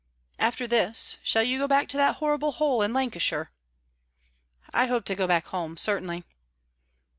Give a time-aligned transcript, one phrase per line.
[0.39, 3.51] "After this, shall you go back to that horrible hole in Lancashire?"
[4.73, 6.23] "I hope to go back home, certainly."